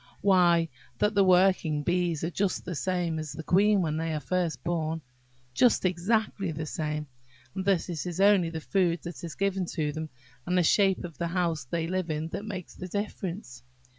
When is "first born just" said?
4.19-5.85